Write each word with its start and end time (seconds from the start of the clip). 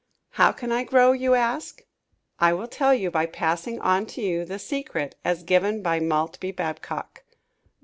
"How 0.31 0.51
can 0.51 0.71
I 0.71 0.83
grow?" 0.83 1.11
you 1.11 1.35
ask. 1.35 1.83
I 2.39 2.53
will 2.53 2.67
tell 2.67 2.91
you 2.91 3.11
by 3.11 3.27
passing 3.27 3.79
on 3.81 4.07
to 4.07 4.21
you 4.23 4.45
the 4.45 4.57
secret 4.57 5.13
as 5.23 5.43
given 5.43 5.83
by 5.83 5.99
Maltbie 5.99 6.51
Babcock. 6.53 7.23